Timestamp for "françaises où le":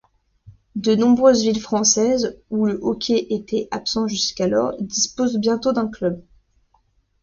1.61-2.79